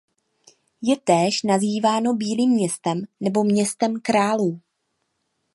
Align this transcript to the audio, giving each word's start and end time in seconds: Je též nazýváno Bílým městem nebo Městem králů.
Je 0.81 0.95
též 0.97 1.43
nazýváno 1.43 2.13
Bílým 2.13 2.51
městem 2.51 3.01
nebo 3.19 3.43
Městem 3.43 3.99
králů. 4.01 4.61